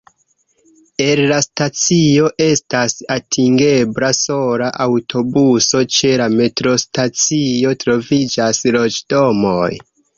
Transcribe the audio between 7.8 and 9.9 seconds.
troviĝas loĝdomoj.